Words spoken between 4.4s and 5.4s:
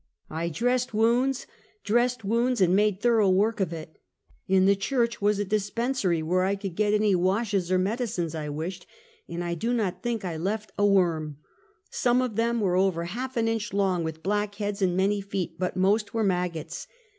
In the church was